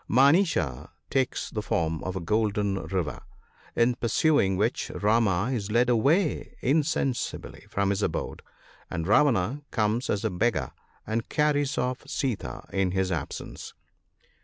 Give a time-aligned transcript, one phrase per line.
[0.09, 3.19] Manicha takes the form of a golden deer,
[3.75, 8.41] in pursuing which Rama is led away insensibly from his abode,
[8.89, 10.71] and Ravana comes as a beggar
[11.05, 13.75] and carries off Sita in his absence.